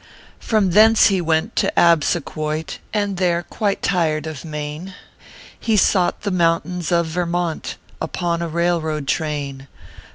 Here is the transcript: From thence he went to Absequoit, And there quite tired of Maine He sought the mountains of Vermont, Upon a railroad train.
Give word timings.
From 0.39 0.71
thence 0.71 1.09
he 1.09 1.21
went 1.21 1.55
to 1.57 1.71
Absequoit, 1.77 2.79
And 2.91 3.17
there 3.17 3.43
quite 3.43 3.83
tired 3.83 4.25
of 4.25 4.43
Maine 4.43 4.95
He 5.59 5.77
sought 5.77 6.21
the 6.23 6.31
mountains 6.31 6.91
of 6.91 7.05
Vermont, 7.05 7.75
Upon 8.01 8.41
a 8.41 8.47
railroad 8.47 9.07
train. 9.07 9.67